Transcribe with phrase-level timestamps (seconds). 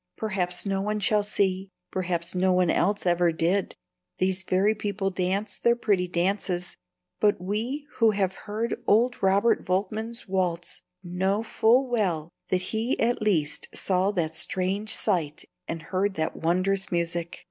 [0.17, 3.77] Perhaps no one shall see, perhaps no one else ever did see,
[4.17, 6.75] these fairy people dance their pretty dances;
[7.19, 13.21] but we who have heard old Robert Volkmann's waltz know full well that he at
[13.21, 17.39] least saw that strange sight and heard that wondrous music.